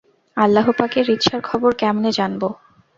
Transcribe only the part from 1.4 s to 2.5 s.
খবর কেমনে জানব?